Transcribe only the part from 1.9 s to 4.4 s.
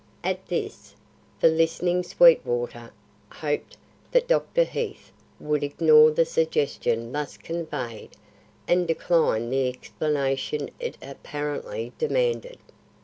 Sweetwater hoped that